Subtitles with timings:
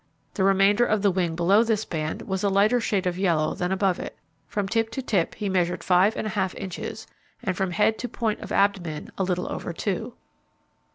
[0.33, 3.71] The remainder of the wing below this band was a lighter shade of yellow than
[3.71, 4.17] above it.
[4.47, 7.05] From tip to tip he measured five and a half inches,
[7.43, 10.15] and from head to point of abdomen a little over two.